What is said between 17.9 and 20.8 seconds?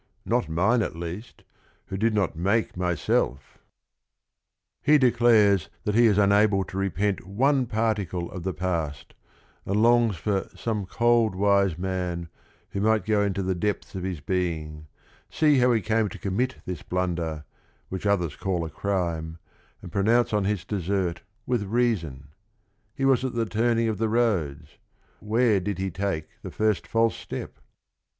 others call a crime, and pronounce on his